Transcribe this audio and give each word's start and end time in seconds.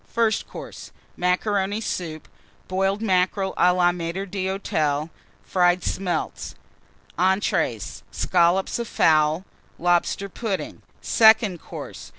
FIRST 0.07 0.47
COURSE. 0.47 0.91
Macaroni 1.15 1.79
Soup. 1.79 2.27
Boiled 2.67 3.03
Mackerel 3.03 3.53
à 3.55 3.71
la 3.75 3.91
Maitre 3.91 4.25
d'Hôtel. 4.25 5.11
Fried 5.43 5.83
Smelts. 5.83 6.55
ENTREES. 7.19 8.01
Scollops 8.09 8.79
of 8.79 8.87
Fowl. 8.87 9.45
Lobster 9.77 10.27
Pudding. 10.27 10.81
SECOND 11.01 11.61
COURSE. 11.61 12.09